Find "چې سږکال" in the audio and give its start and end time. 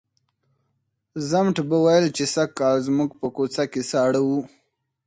2.17-2.77